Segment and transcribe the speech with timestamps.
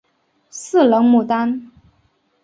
[0.49, 1.69] 四棱牡丹